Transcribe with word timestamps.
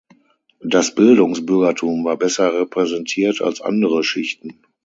Das 0.63 0.95
Bildungsbürgertum 0.95 2.05
war 2.05 2.17
besser 2.17 2.51
repräsentiert 2.59 3.39
als 3.43 3.61
andere 3.61 4.03
Schichten. 4.03 4.59